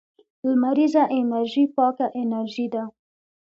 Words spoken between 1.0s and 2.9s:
انرژي پاکه انرژي ده